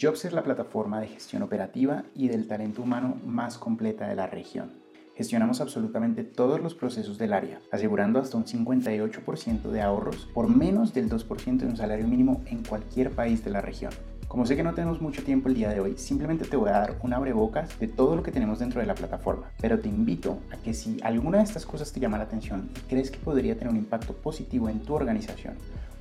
[0.00, 4.26] Jobs es la plataforma de gestión operativa y del talento humano más completa de la
[4.26, 4.72] región.
[5.14, 10.92] Gestionamos absolutamente todos los procesos del área, asegurando hasta un 58% de ahorros por menos
[10.92, 13.92] del 2% de un salario mínimo en cualquier país de la región.
[14.26, 16.80] Como sé que no tenemos mucho tiempo el día de hoy, simplemente te voy a
[16.80, 19.52] dar un abrebocas de todo lo que tenemos dentro de la plataforma.
[19.60, 22.80] Pero te invito a que si alguna de estas cosas te llama la atención y
[22.88, 25.54] crees que podría tener un impacto positivo en tu organización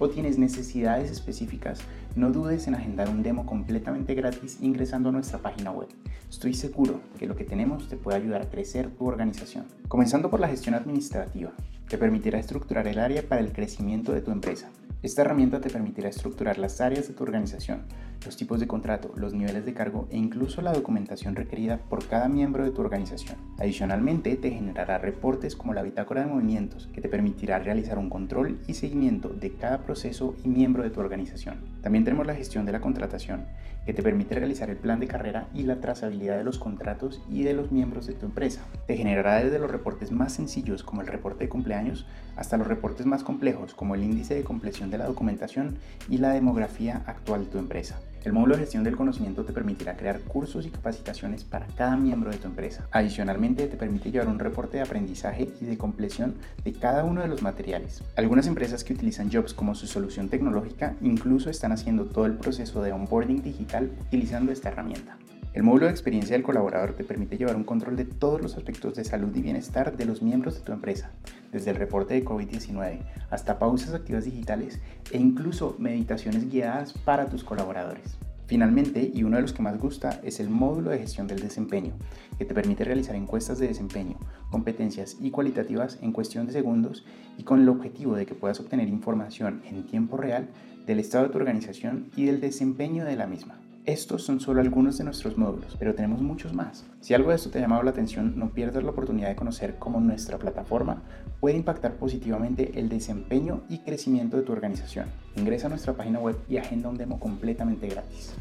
[0.09, 1.79] tienes necesidades específicas,
[2.15, 5.87] no dudes en agendar un demo completamente gratis ingresando a nuestra página web.
[6.29, 9.65] Estoy seguro que lo que tenemos te puede ayudar a crecer tu organización.
[9.87, 11.51] Comenzando por la gestión administrativa,
[11.87, 14.69] te permitirá estructurar el área para el crecimiento de tu empresa.
[15.03, 17.81] Esta herramienta te permitirá estructurar las áreas de tu organización,
[18.23, 22.29] los tipos de contrato, los niveles de cargo e incluso la documentación requerida por cada
[22.29, 23.37] miembro de tu organización.
[23.59, 28.61] Adicionalmente, te generará reportes como la bitácora de movimientos, que te permitirá realizar un control
[28.65, 31.57] y seguimiento de cada proceso y miembro de tu organización.
[31.81, 33.45] También tenemos la gestión de la contratación,
[33.85, 37.43] que te permite realizar el plan de carrera y la trazabilidad de los contratos y
[37.43, 38.61] de los miembros de tu empresa.
[38.87, 43.05] Te generará desde los reportes más sencillos como el reporte de cumpleaños hasta los reportes
[43.05, 45.77] más complejos como el índice de compleción de la documentación
[46.09, 47.99] y la demografía actual de tu empresa.
[48.23, 52.31] El módulo de gestión del conocimiento te permitirá crear cursos y capacitaciones para cada miembro
[52.31, 52.87] de tu empresa.
[52.91, 57.27] Adicionalmente, te permite llevar un reporte de aprendizaje y de compleción de cada uno de
[57.27, 58.01] los materiales.
[58.15, 62.81] Algunas empresas que utilizan Jobs como su solución tecnológica incluso están haciendo todo el proceso
[62.81, 65.17] de onboarding digital utilizando esta herramienta.
[65.53, 68.95] El módulo de experiencia del colaborador te permite llevar un control de todos los aspectos
[68.95, 71.11] de salud y bienestar de los miembros de tu empresa,
[71.53, 72.99] desde el reporte de COVID-19
[73.29, 74.79] hasta pausas activas digitales
[75.11, 78.17] e incluso meditaciones guiadas para tus colaboradores.
[78.45, 81.93] Finalmente, y uno de los que más gusta, es el módulo de gestión del desempeño,
[82.37, 84.17] que te permite realizar encuestas de desempeño,
[84.51, 87.05] competencias y cualitativas en cuestión de segundos
[87.37, 90.49] y con el objetivo de que puedas obtener información en tiempo real
[90.85, 93.57] del estado de tu organización y del desempeño de la misma.
[93.85, 96.85] Estos son solo algunos de nuestros módulos, pero tenemos muchos más.
[97.01, 99.75] Si algo de esto te ha llamado la atención, no pierdas la oportunidad de conocer
[99.77, 101.03] cómo nuestra plataforma
[101.41, 105.07] puede impactar positivamente el desempeño y crecimiento de tu organización.
[105.35, 108.33] Ingresa a nuestra página web y agenda un demo completamente gratis.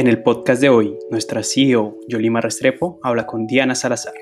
[0.00, 4.14] En el podcast de hoy, nuestra CEO, Yolima Restrepo, habla con Diana Salazar.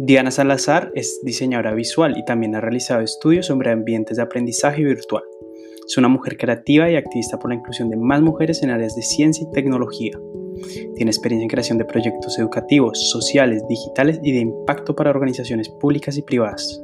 [0.00, 5.22] Diana Salazar es diseñadora visual y también ha realizado estudios sobre ambientes de aprendizaje virtual.
[5.88, 9.00] Es una mujer creativa y activista por la inclusión de más mujeres en áreas de
[9.00, 10.12] ciencia y tecnología.
[10.96, 16.18] Tiene experiencia en creación de proyectos educativos, sociales, digitales y de impacto para organizaciones públicas
[16.18, 16.82] y privadas.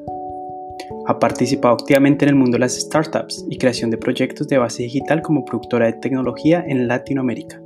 [1.07, 4.85] Ha participado activamente en el mundo de las startups y creación de proyectos de base
[4.85, 7.61] digital como productora de tecnología en Latinoamérica.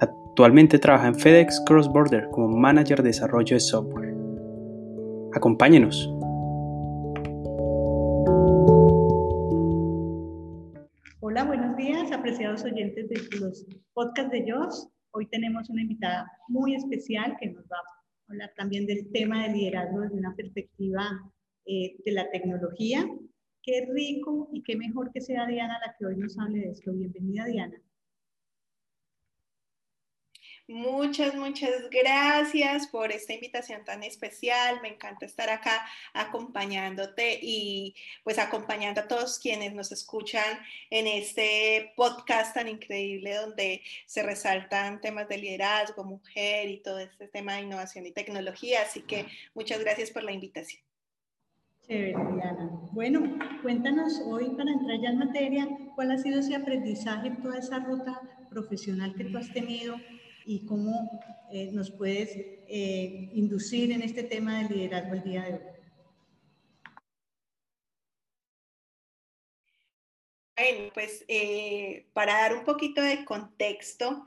[0.00, 4.14] Actualmente trabaja en FedEx Cross Border como manager de desarrollo de software.
[5.34, 6.12] Acompáñenos.
[11.20, 14.88] Hola, buenos días, apreciados oyentes de los podcasts de JOS.
[15.12, 19.54] Hoy tenemos una invitada muy especial que nos va a hablar también del tema de
[19.54, 21.02] liderazgo desde una perspectiva
[21.66, 23.08] eh, de la tecnología.
[23.62, 26.92] Qué rico y qué mejor que sea Diana la que hoy nos hable de esto.
[26.92, 27.82] Bienvenida, Diana.
[30.68, 34.80] Muchas, muchas gracias por esta invitación tan especial.
[34.82, 37.94] Me encanta estar acá acompañándote y
[38.24, 40.58] pues acompañando a todos quienes nos escuchan
[40.90, 47.28] en este podcast tan increíble donde se resaltan temas de liderazgo, mujer y todo este
[47.28, 48.82] tema de innovación y tecnología.
[48.82, 50.82] Así que muchas gracias por la invitación.
[51.88, 52.70] Diana.
[52.92, 57.78] Bueno, cuéntanos hoy para entrar ya en materia, cuál ha sido ese aprendizaje, toda esa
[57.78, 58.20] ruta
[58.50, 59.96] profesional que tú has tenido
[60.44, 61.20] y cómo
[61.52, 65.60] eh, nos puedes eh, inducir en este tema del liderazgo el día de hoy.
[70.56, 74.24] Bueno, pues eh, para dar un poquito de contexto,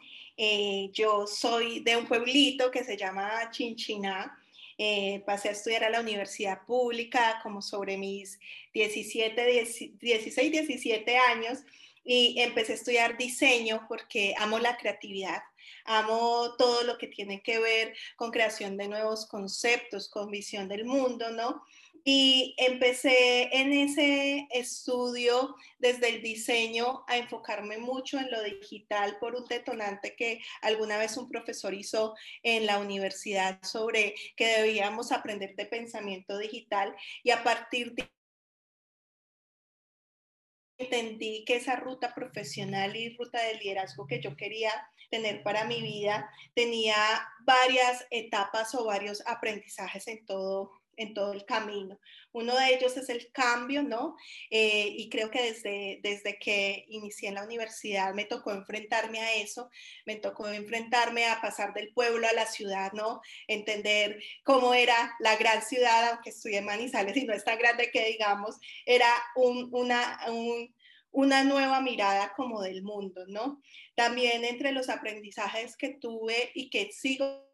[0.94, 4.39] yo soy de un pueblito que se llama Chinchiná,
[4.82, 8.40] eh, pasé a estudiar a la universidad pública como sobre mis
[8.74, 9.46] 17,
[10.00, 11.60] 16, 17 años
[12.06, 15.44] y empecé a estudiar diseño porque amo la creatividad,
[15.84, 20.86] amo todo lo que tiene que ver con creación de nuevos conceptos, con visión del
[20.86, 21.62] mundo, ¿no?
[22.04, 29.36] Y empecé en ese estudio desde el diseño a enfocarme mucho en lo digital por
[29.36, 35.56] un detonante que alguna vez un profesor hizo en la universidad sobre que debíamos aprender
[35.56, 38.10] de pensamiento digital y a partir de
[40.78, 44.72] entendí que esa ruta profesional y ruta de liderazgo que yo quería
[45.10, 46.96] tener para mi vida tenía
[47.42, 51.98] varias etapas o varios aprendizajes en todo en todo el camino.
[52.34, 54.16] Uno de ellos es el cambio, ¿no?
[54.52, 59.36] Eh, y creo que desde, desde que inicié en la universidad me tocó enfrentarme a
[59.36, 59.70] eso,
[60.06, 63.22] me tocó enfrentarme a pasar del pueblo a la ciudad, ¿no?
[63.48, 67.92] Entender cómo era la gran ciudad, aunque estudié en Manizales y no es tan grande
[67.92, 70.20] que digamos, era una,
[71.12, 73.62] una nueva mirada como del mundo, ¿no?
[73.96, 77.50] También entre los aprendizajes que tuve y que sigo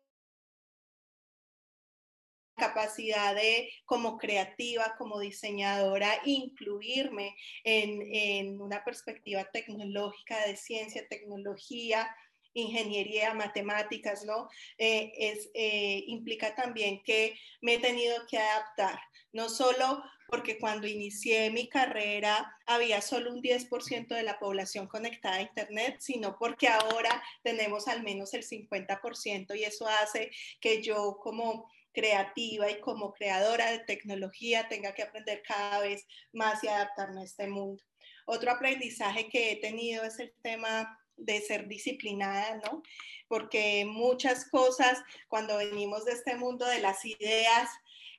[2.56, 12.08] capacidad de, como creativa, como diseñadora, incluirme en, una perspectiva tecnológica de ciencia, tecnología,
[12.56, 14.50] ingeniería, matemáticas, ¿no?
[14.78, 19.00] Eh, es, eh, implica también que me he tenido que adaptar,
[19.32, 25.36] no solo porque cuando inicié mi carrera había solo un 10% de la población conectada
[25.36, 31.18] a Internet, sino porque ahora tenemos al menos el 50% y eso hace que yo
[31.22, 37.22] como creativa y como creadora de tecnología tenga que aprender cada vez más y adaptarme
[37.22, 37.84] a este mundo.
[38.26, 42.84] Otro aprendizaje que he tenido es el tema de ser disciplinada, ¿no?
[43.28, 47.70] Porque muchas cosas cuando venimos de este mundo de las ideas,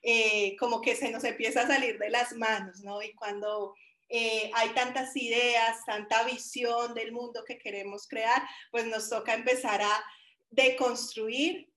[0.03, 3.01] eh, como que se nos empieza a salir de las manos, ¿no?
[3.01, 3.73] Y cuando
[4.09, 8.41] eh, hay tantas ideas, tanta visión del mundo que queremos crear,
[8.71, 10.03] pues nos toca empezar a
[10.49, 11.69] deconstruir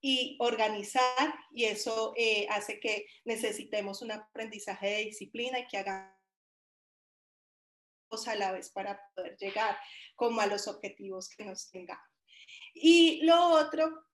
[0.00, 6.19] y organizar y eso eh, hace que necesitemos un aprendizaje de disciplina y que hagamos
[8.26, 9.76] a la vez para poder llegar
[10.16, 12.04] como a los objetivos que nos tengamos.
[12.74, 14.04] Y lo otro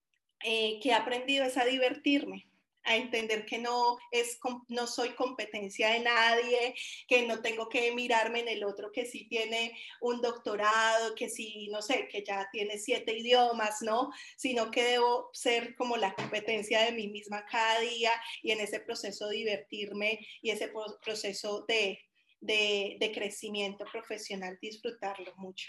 [0.45, 2.47] eh, que he aprendido es a divertirme
[2.87, 4.39] a entender que no, es,
[4.69, 6.75] no soy competencia de nadie,
[7.09, 11.69] que no tengo que mirarme en el otro que sí tiene un doctorado, que sí,
[11.73, 14.11] no sé, que ya tiene siete idiomas, ¿no?
[14.37, 18.13] Sino que debo ser como la competencia de mí misma cada día
[18.43, 20.71] y en ese proceso divertirme y ese
[21.03, 21.99] proceso de,
[22.41, 25.67] de, crecimiento profesional, disfrutarlo mucho.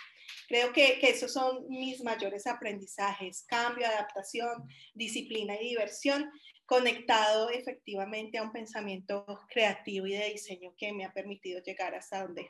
[0.47, 6.29] Creo que, que, esos son mis mayores aprendizajes, cambio, adaptación, disciplina y diversión,
[6.65, 12.23] conectado efectivamente a un pensamiento creativo y de diseño que me ha permitido llegar hasta
[12.23, 12.49] donde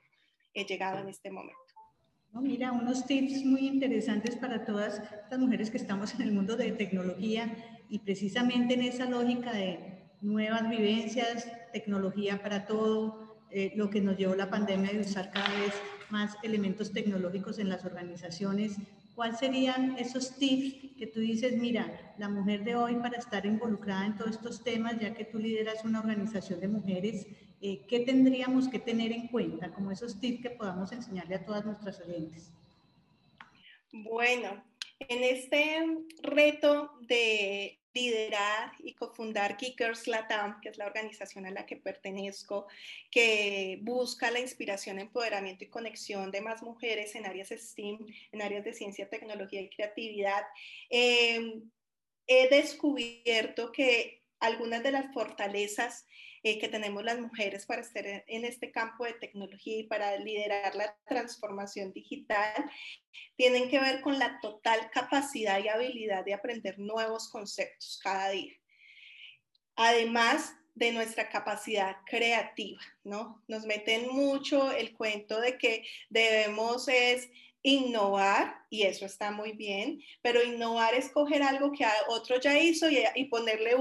[0.54, 1.56] he llegado en este momento.
[2.34, 6.72] mira, unos tips muy interesantes para todas las mujeres que estamos en el mundo de
[6.72, 7.56] tecnología
[7.90, 14.18] y precisamente en esa lógica de nuevas vivencias, tecnología para todo, eh, lo que nos
[14.18, 15.74] llevó la pandemia de usar cada vez
[16.10, 18.78] más elementos tecnológicos en las organizaciones
[19.18, 24.06] ¿cuáles serían esos tips que tú dices, mira, la mujer de hoy para estar involucrada
[24.06, 27.26] en todos estos temas, ya que tú lideras una organización de mujeres,
[27.60, 31.66] eh, ¿qué tendríamos que tener en cuenta como esos tips que podamos enseñarle a todas
[31.66, 32.52] nuestras oyentes?
[33.92, 34.64] Bueno,
[35.00, 35.84] en este
[36.22, 42.68] reto de liderar y cofundar Kickers Latam, que es la organización a la que pertenezco,
[43.10, 48.64] que busca la inspiración, empoderamiento y conexión de más mujeres en áreas STEAM, en áreas
[48.64, 50.44] de ciencia, tecnología y creatividad.
[50.90, 51.62] Eh,
[52.28, 56.06] he descubierto que algunas de las fortalezas
[56.44, 60.76] eh, que tenemos las mujeres para estar en este campo de tecnología y para liderar
[60.76, 62.54] la transformación digital
[63.36, 68.54] tienen que ver con la total capacidad y habilidad de aprender nuevos conceptos cada día.
[69.76, 73.44] Además de nuestra capacidad creativa, ¿no?
[73.48, 77.30] Nos meten mucho el cuento de que debemos es
[77.68, 82.88] innovar, y eso está muy bien, pero innovar es coger algo que otro ya hizo
[82.90, 83.76] y, ponerle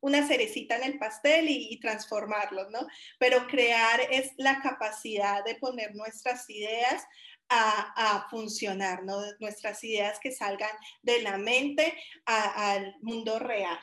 [0.00, 2.86] una cerecita en el pastel y, transformarlo, ¿no?
[3.18, 7.02] Pero crear es la capacidad de poner nuestras ideas
[7.48, 9.18] a, funcionar, ¿no?
[9.40, 11.94] Nuestras ideas que salgan de la mente
[12.26, 13.78] al mundo real.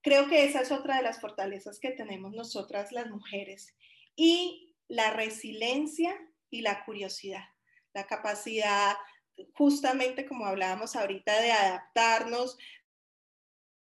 [0.00, 3.76] Creo que esa es otra de las fortalezas que tenemos nosotras las mujeres.
[4.16, 6.16] Y la resiliencia
[6.50, 7.44] y la curiosidad
[7.94, 8.96] la capacidad,
[9.54, 12.56] justamente como hablábamos ahorita, de adaptarnos,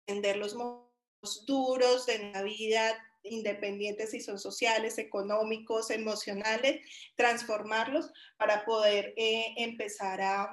[0.05, 6.81] entender los momentos duros de la vida, independientes si son sociales, económicos, emocionales,
[7.15, 10.49] transformarlos para poder eh, empezar a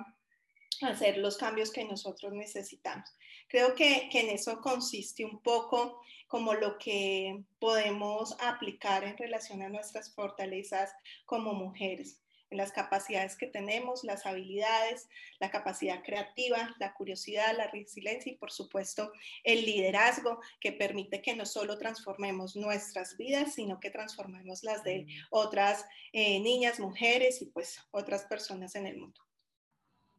[0.83, 3.09] hacer los cambios que nosotros necesitamos.
[3.49, 9.63] Creo que, que, en eso consiste un poco como lo que podemos aplicar en relación
[9.63, 10.93] a nuestras fortalezas
[11.27, 12.25] como mujeres
[12.57, 15.09] las capacidades que tenemos, las habilidades,
[15.41, 21.37] la capacidad creativa, la curiosidad, la resiliencia y por supuesto el liderazgo que permite que
[21.37, 27.47] no solo transformemos nuestras vidas, sino que transformemos las de otras eh, niñas, mujeres y
[27.47, 29.21] pues otras personas en el mundo.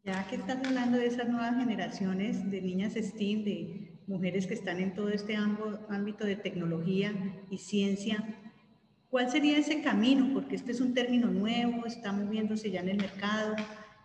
[0.04, 4.80] Ya que estás hablando de esas nuevas generaciones de niñas STEAM, de mujeres que están
[4.80, 7.12] en todo este ámbito de tecnología
[7.50, 8.24] y ciencia,
[9.16, 10.34] ¿Cuál sería ese camino?
[10.34, 13.56] Porque este es un término nuevo, está moviéndose ya en el mercado.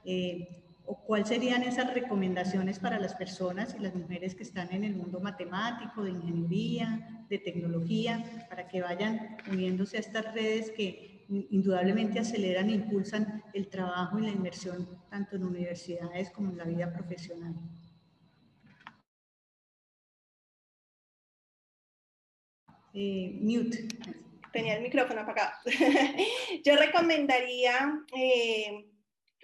[0.04, 4.84] Eh, ¿O cuáles serían esas recomendaciones para las personas y las mujeres que están en
[4.84, 11.26] el mundo matemático, de ingeniería, de tecnología, para que vayan uniéndose a estas redes que
[11.28, 16.64] indudablemente aceleran e impulsan el trabajo y la inversión tanto en universidades como en la
[16.66, 17.56] vida profesional?
[22.94, 23.88] Eh, mute
[24.52, 25.52] tenía el micrófono apagado.
[26.64, 28.86] Yo recomendaría eh,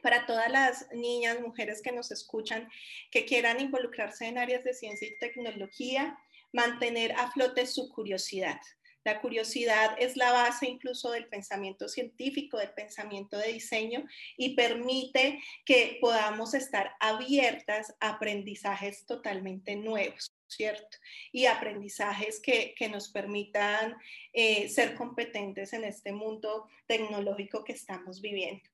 [0.02, 2.68] para todas las niñas, mujeres que nos escuchan,
[3.10, 6.18] que quieran involucrarse en áreas de ciencia y tecnología,
[6.52, 8.60] mantener a flote su curiosidad.
[9.04, 14.04] La curiosidad es la base incluso del pensamiento científico, del pensamiento de diseño
[14.36, 20.35] y permite que podamos estar abiertas a aprendizajes totalmente nuevos.
[20.48, 20.98] ¿Cierto?
[21.32, 23.96] Y aprendizajes que, nos permitan
[24.32, 28.68] eh, ser competentes en este mundo tecnológico que estamos viviendo.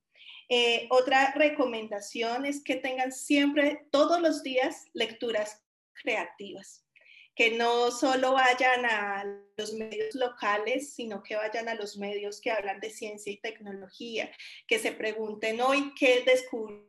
[0.48, 5.62] Eh, otra recomendación es que tengan siempre, todos los días, lecturas
[5.94, 6.84] creativas,
[7.34, 9.24] que no solo vayan a
[9.56, 14.30] los medios locales, sino que vayan a los medios que hablan de ciencia y tecnología,
[14.66, 16.82] que se pregunten hoy qué descubrió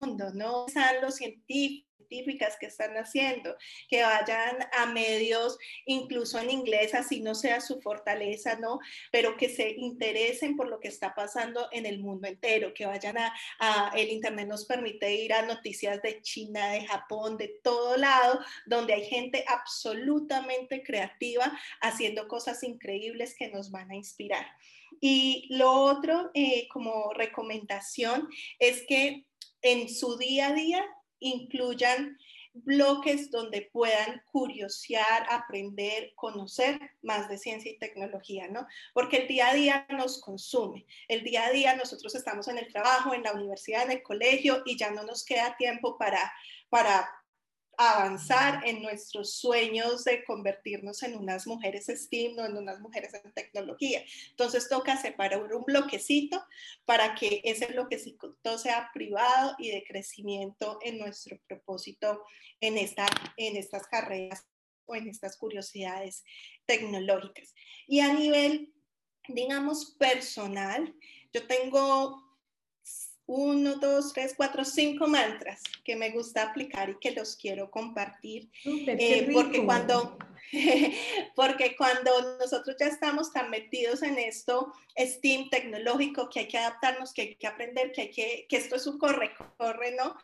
[0.00, 0.66] el mundo, ¿no?
[0.66, 3.56] Están los científicos científicas que están haciendo,
[3.88, 8.78] que vayan a medios incluso en inglés, así no sea su fortaleza, ¿no?
[9.10, 13.16] Pero que se interesen por lo que está pasando en el mundo entero, que vayan
[13.18, 18.40] a, el Internet nos permite ir a noticias de China, de Japón, de todo lado,
[18.66, 24.46] donde hay gente absolutamente creativa haciendo cosas increíbles que nos van a inspirar.
[25.00, 29.26] Y lo otro, eh, como recomendación, es que
[29.62, 30.84] en su día a día
[31.26, 32.16] incluyan
[32.64, 38.66] bloques donde puedan curiosear, aprender, conocer más de ciencia y tecnología, ¿no?
[38.94, 40.86] Porque el día a día nos consume.
[41.08, 44.62] El día a día nosotros estamos en el trabajo, en la universidad, en el colegio
[44.64, 46.32] y ya no nos queda tiempo para,
[46.68, 47.08] para
[47.78, 53.32] avanzar en nuestros sueños de convertirnos en unas mujeres STEAM, no en unas mujeres en
[53.32, 54.02] tecnología.
[54.30, 56.42] Entonces toca separar un bloquecito
[56.84, 62.22] para que ese bloquecito sea privado y de crecimiento en nuestro propósito
[62.60, 63.06] en, esta,
[63.36, 64.46] en estas carreras
[64.86, 66.24] o en estas curiosidades
[66.64, 67.54] tecnológicas.
[67.86, 68.72] Y a nivel,
[69.28, 70.94] digamos, personal,
[71.32, 72.25] yo tengo
[73.26, 78.48] uno, dos, tres, cuatro, cinco mantras que me gusta aplicar y que los quiero compartir.
[78.64, 80.16] Eh, porque, cuando,
[81.34, 87.12] porque cuando nosotros ya estamos tan metidos en esto, STEAM tecnológico, que hay que adaptarnos,
[87.12, 90.16] que hay que aprender, que, hay que, que esto es un corre-corre, ¿no?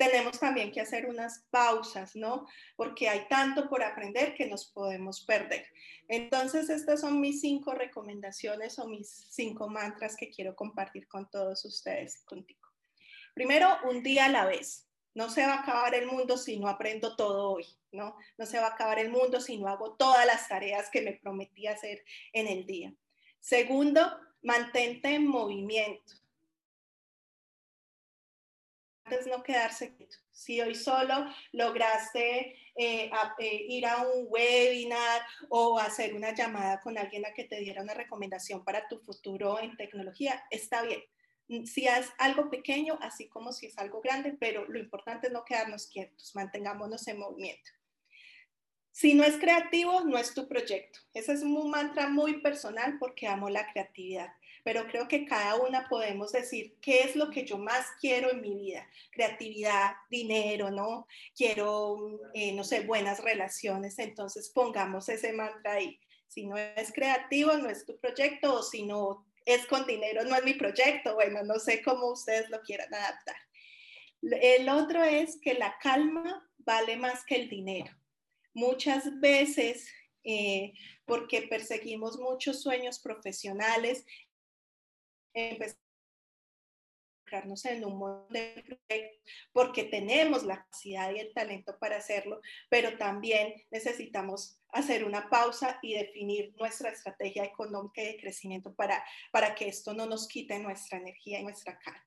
[0.00, 2.46] Tenemos también que hacer unas pausas, ¿no?
[2.74, 5.66] Porque hay tanto por aprender que nos podemos perder.
[6.08, 11.66] Entonces, estas son mis cinco recomendaciones o mis cinco mantras que quiero compartir con todos
[11.66, 12.66] ustedes contigo.
[13.34, 14.86] Primero, un día a la vez.
[15.12, 18.16] No se va a acabar el mundo si no aprendo todo hoy, ¿no?
[18.38, 21.14] No se va a acabar el mundo si no hago todas las tareas que me
[21.14, 22.02] prometí hacer
[22.32, 22.94] en el día.
[23.40, 24.00] Segundo,
[24.40, 26.19] mantente en movimiento
[29.26, 30.16] no quedarse quieto.
[30.30, 36.96] Si hoy solo lograste eh, eh, ir a un webinar o hacer una llamada con
[36.98, 41.02] alguien a que te diera una recomendación para tu futuro en tecnología, está bien.
[41.66, 45.44] Si es algo pequeño, así como si es algo grande, pero lo importante es no
[45.44, 47.70] quedarnos quietos, mantengámonos en movimiento.
[48.92, 51.00] Si no es creativo, no es tu proyecto.
[51.14, 54.32] Ese es un mantra muy personal porque amo la creatividad
[54.64, 58.40] pero creo que cada una podemos decir qué es lo que yo más quiero en
[58.40, 58.86] mi vida.
[59.12, 61.06] Creatividad, dinero, ¿no?
[61.36, 63.98] Quiero, eh, no sé, buenas relaciones.
[63.98, 65.98] Entonces pongamos ese mantra ahí.
[66.28, 70.36] Si no es creativo, no es tu proyecto, o si no es con dinero, no
[70.36, 71.14] es mi proyecto.
[71.14, 73.36] Bueno, no sé cómo ustedes lo quieran adaptar.
[74.22, 77.92] El otro es que la calma vale más que el dinero.
[78.52, 79.88] Muchas veces
[80.22, 80.74] eh,
[81.06, 84.04] porque perseguimos muchos sueños profesionales,
[85.34, 85.78] empezamos
[87.64, 89.20] en un montón de
[89.52, 95.78] porque tenemos la capacidad y el talento para hacerlo, pero también necesitamos hacer una pausa
[95.82, 100.58] y definir nuestra estrategia económica y de crecimiento para, para que esto no nos quite
[100.58, 102.04] nuestra energía y nuestra cara.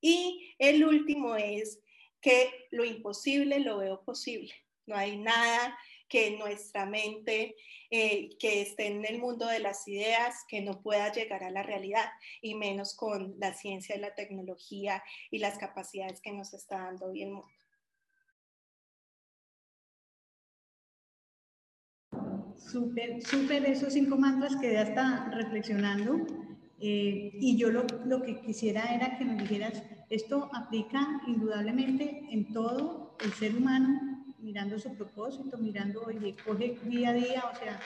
[0.00, 1.80] Y el último es
[2.20, 4.52] que lo imposible lo veo posible.
[4.86, 5.78] No hay nada
[6.12, 7.56] que nuestra mente,
[7.90, 11.62] eh, que esté en el mundo de las ideas, que no pueda llegar a la
[11.62, 12.04] realidad,
[12.42, 17.06] y menos con la ciencia y la tecnología y las capacidades que nos está dando
[17.06, 17.48] hoy el mundo.
[22.58, 26.26] Súper, súper esos cinco mantras que ya está reflexionando.
[26.78, 32.52] Eh, y yo lo, lo, que quisiera era que nos dijeras, esto aplica indudablemente en
[32.52, 34.11] todo el ser humano,
[34.42, 37.80] mirando su propósito, mirando, oye, coge día a día, o sea,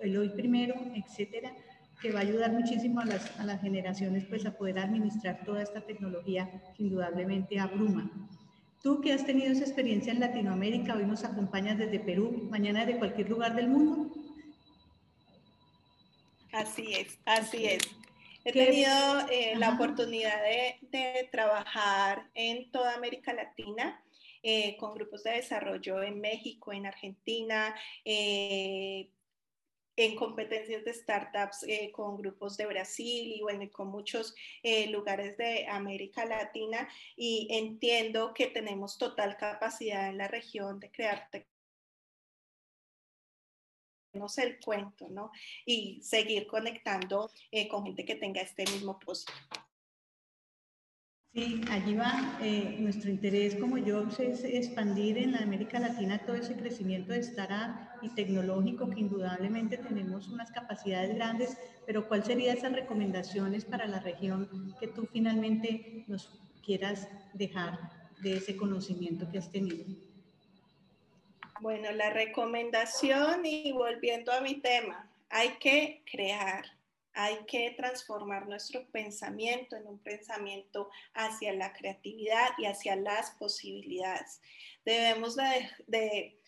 [0.00, 1.52] el hoy primero, etcétera,
[2.00, 5.62] que va a ayudar muchísimo a las, a las generaciones pues a poder administrar toda
[5.62, 8.10] esta tecnología que indudablemente abruma.
[8.82, 12.98] Tú que has tenido esa experiencia en Latinoamérica, hoy nos acompañas desde Perú, mañana de
[12.98, 14.12] cualquier lugar del mundo.
[16.50, 17.82] Así es, así es.
[18.44, 18.90] He tenido
[19.30, 24.01] eh, la oportunidad de, de, trabajar en toda América Latina.
[24.44, 29.08] Eh, con grupos de desarrollo en México, en Argentina, eh,
[29.94, 34.34] en competencias de startups eh, con grupos de Brasil y bueno, con muchos
[34.88, 41.28] lugares de América Latina y entiendo que tenemos total capacidad en la región de crear
[44.38, 45.30] el cuento, ¿no?
[45.64, 47.30] Y seguir conectando
[47.70, 49.32] con gente que tenga este mismo propósito.
[51.34, 52.38] Sí, allí va.
[52.42, 57.20] Eh, nuestro interés como yo es expandir en la América Latina todo ese crecimiento de
[57.20, 63.86] startup y tecnológico que indudablemente tenemos unas capacidades grandes, pero ¿cuáles serían esas recomendaciones para
[63.86, 67.78] la región que tú finalmente nos quieras dejar
[68.20, 69.86] de ese conocimiento que has tenido?
[71.62, 76.66] Bueno, la recomendación y volviendo a mi tema, hay que crear,
[77.14, 84.40] hay que transformar nuestro pensamiento en un pensamiento hacia la creatividad y hacia las posibilidades.
[84.84, 86.38] Debemos de,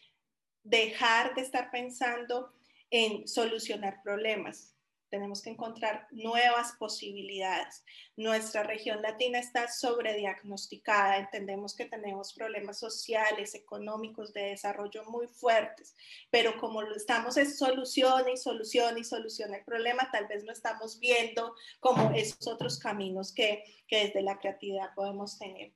[0.63, 2.53] dejar de estar pensando
[2.91, 4.74] en solucionar problemas
[5.15, 7.85] tenemos que encontrar nuevas posibilidades.
[8.17, 15.95] Nuestra región latina está sobrediagnosticada, entendemos que tenemos problemas sociales, económicos, de desarrollo muy fuertes,
[16.33, 20.51] pero como lo estamos es solución y solución y solución el problema, tal vez no
[20.51, 25.73] estamos viendo como esos otros caminos que, que desde la creatividad podemos tener.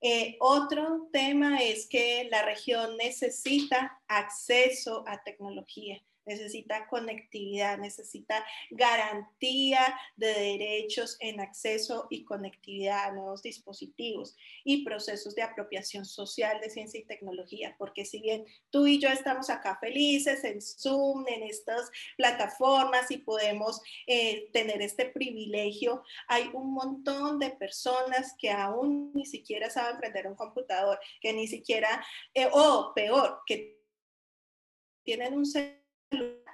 [0.00, 9.80] Eh, otro tema es que la región necesita acceso a tecnología necesita conectividad, necesita garantía
[10.16, 16.70] de derechos en acceso y conectividad a nuevos dispositivos y procesos de apropiación social de
[16.70, 21.42] ciencia y tecnología, porque si bien tú y yo estamos acá felices en Zoom, en
[21.42, 29.12] estas plataformas y podemos eh, tener este privilegio, hay un montón de personas que aún
[29.14, 33.80] ni siquiera saben prender un computador, que ni siquiera, eh, o peor, que
[35.02, 35.46] tienen un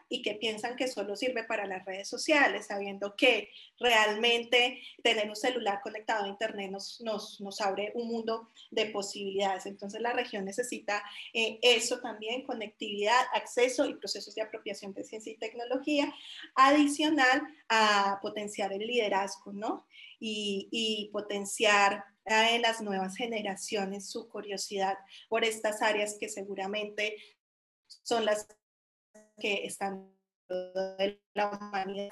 [0.09, 5.37] y que piensan que solo sirve para las redes sociales, sabiendo que realmente tener un
[5.37, 9.67] celular conectado a Internet nos, nos, nos abre un mundo de posibilidades.
[9.67, 15.33] Entonces la región necesita eh, eso también, conectividad, acceso y procesos de apropiación de ciencia
[15.33, 16.13] y tecnología,
[16.55, 19.87] adicional a potenciar el liderazgo, ¿no?
[20.21, 27.17] Y, y potenciar en las nuevas generaciones su curiosidad por estas áreas que seguramente
[28.03, 28.49] son las
[29.39, 30.11] que están
[30.49, 32.09] de la humanidad.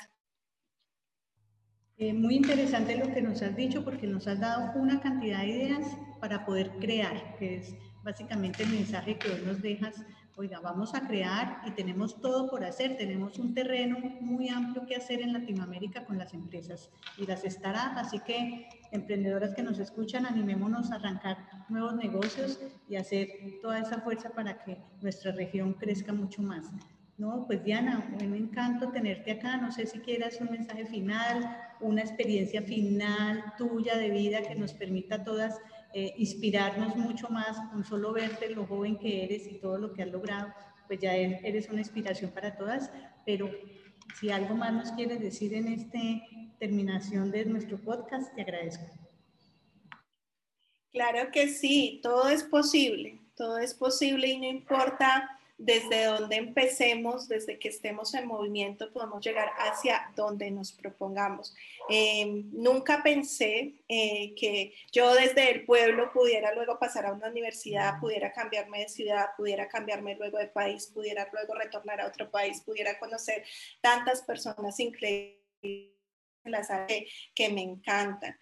[1.96, 5.48] Eh, muy interesante lo que nos has dicho porque nos has dado una cantidad de
[5.48, 10.04] ideas para poder crear, que es básicamente el mensaje que hoy nos dejas.
[10.36, 12.96] Oiga, vamos a crear y tenemos todo por hacer.
[12.96, 18.08] Tenemos un terreno muy amplio que hacer en Latinoamérica con las empresas y las startups.
[18.08, 23.28] Así que, emprendedoras que nos escuchan, animémonos a arrancar nuevos negocios y hacer
[23.62, 26.68] toda esa fuerza para que nuestra región crezca mucho más.
[27.16, 29.56] No, pues Diana, un encanto tenerte acá.
[29.56, 34.72] No sé si quieras un mensaje final, una experiencia final tuya de vida que nos
[34.72, 35.60] permita a todas
[35.92, 40.02] eh, inspirarnos mucho más con solo verte lo joven que eres y todo lo que
[40.02, 40.52] has logrado.
[40.88, 42.90] Pues ya eres una inspiración para todas,
[43.24, 43.48] pero
[44.18, 45.98] si algo más nos quieres decir en esta
[46.58, 48.84] terminación de nuestro podcast, te agradezco.
[50.90, 57.28] Claro que sí, todo es posible, todo es posible y no importa desde donde empecemos,
[57.28, 61.54] desde que estemos en movimiento, podemos llegar hacia donde nos propongamos.
[61.88, 68.00] Em, nunca pensé eh, que yo desde el pueblo pudiera luego pasar a una universidad,
[68.00, 72.60] pudiera cambiarme de ciudad, pudiera cambiarme luego de país, pudiera luego retornar a otro país,
[72.62, 73.44] pudiera conocer
[73.80, 76.68] tantas personas increíbles en las
[77.34, 78.36] que me encantan.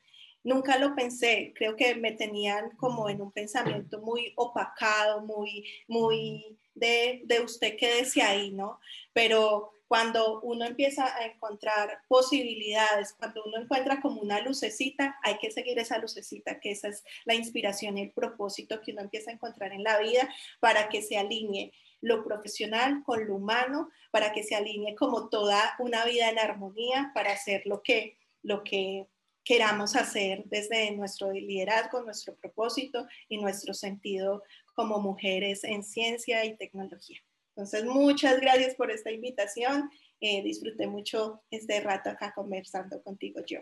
[0.44, 6.58] Nunca lo pensé, creo que me tenían como en un pensamiento muy opacado, muy, muy
[6.74, 8.80] de, de usted quédese ahí, ¿no?
[9.12, 15.50] Pero cuando uno empieza a encontrar posibilidades, cuando uno encuentra como una lucecita, hay que
[15.50, 19.34] seguir esa lucecita, que esa es la inspiración y el propósito que uno empieza a
[19.34, 20.26] encontrar en la vida
[20.60, 25.74] para que se alinee lo profesional con lo humano, para que se alinee como toda
[25.78, 29.08] una vida en armonía, para hacer lo que, lo que
[29.44, 34.42] queramos hacer desde nuestro liderazgo, nuestro propósito y nuestro sentido
[34.74, 37.18] como mujeres en ciencia y tecnología.
[37.50, 39.90] Entonces, muchas gracias por esta invitación.
[40.20, 43.60] Eh, disfruté mucho este rato acá conversando contigo yo.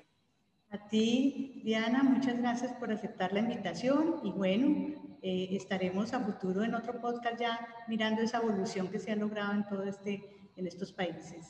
[0.71, 6.63] A ti, Diana, muchas gracias por aceptar la invitación y bueno, eh, estaremos a futuro
[6.63, 10.23] en otro podcast ya mirando esa evolución que se ha logrado en todo este,
[10.57, 11.49] en estos países.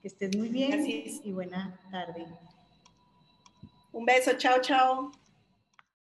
[0.00, 2.26] Que estés muy bien y buena tarde.
[3.92, 5.21] Un beso, chao, chao.